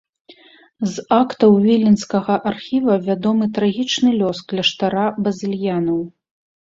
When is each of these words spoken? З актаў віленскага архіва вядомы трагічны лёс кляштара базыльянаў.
З 0.93 1.03
актаў 1.17 1.51
віленскага 1.65 2.33
архіва 2.51 2.93
вядомы 3.09 3.45
трагічны 3.59 4.09
лёс 4.23 4.37
кляштара 4.51 5.05
базыльянаў. 5.29 5.99